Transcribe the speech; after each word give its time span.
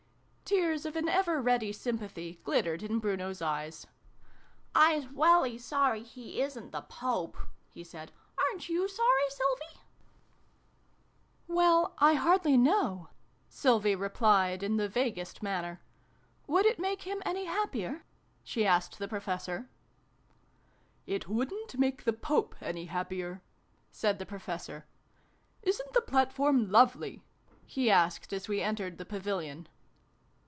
Tears 0.43 0.85
of 0.85 0.97
an 0.97 1.07
ever 1.07 1.41
ready 1.41 1.71
sympathy 1.71 2.41
glittered 2.43 2.83
in 2.83 2.99
Bruno's 2.99 3.41
eyes." 3.41 3.87
Ps 4.75 5.09
welly 5.13 5.57
sorry 5.57 6.03
he 6.03 6.41
isn't 6.41 6.73
the 6.73 6.81
Pope!" 6.81 7.37
he 7.73 7.85
said." 7.85 8.11
Aren't 8.37 8.67
you 8.67 8.85
sorry, 8.89 9.29
Sylvie?" 9.29 9.81
"Well 11.47 11.93
1 11.99 12.17
hardly 12.17 12.57
know," 12.57 13.07
Sylvie 13.47 13.95
replied 13.95 14.61
in 14.61 14.75
the 14.75 14.89
vaguest 14.89 15.41
manner." 15.41 15.79
Would 16.47 16.65
it 16.65 16.79
make 16.79 17.03
him 17.03 17.21
any 17.25 17.45
happier?" 17.45 18.03
she 18.43 18.67
asked 18.67 18.99
the 18.99 19.07
Professor. 19.07 19.69
"It 21.07 21.29
wouldn't 21.29 21.79
make 21.79 22.03
the 22.03 22.11
Pope 22.11 22.57
any 22.61 22.87
happier," 22.87 23.41
said 23.89 24.19
the 24.19 24.25
Professor." 24.25 24.85
Isn't 25.63 25.93
the 25.93 26.01
platform 26.01 26.69
lovely?" 26.69 27.23
he 27.65 27.89
asked, 27.89 28.33
as 28.33 28.49
we 28.49 28.59
entered 28.59 28.97
the 28.97 29.05
Pavilion. 29.05 29.69